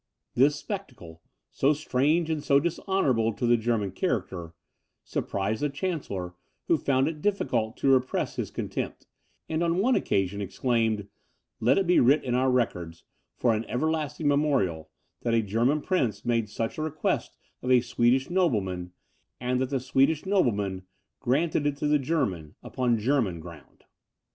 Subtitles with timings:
[0.33, 1.21] This spectacle,
[1.51, 4.55] so strange and so dishonourable to the German character,
[5.03, 6.33] surprised the Chancellor,
[6.67, 9.05] who found it difficult to repress his contempt,
[9.47, 11.07] and on one occasion exclaimed,
[11.59, 13.03] "Let it be writ in our records,
[13.37, 14.89] for an everlasting memorial,
[15.21, 18.93] that a German prince made such a request of a Swedish nobleman,
[19.39, 20.81] and that the Swedish nobleman
[21.19, 23.83] granted it to the German upon German ground!"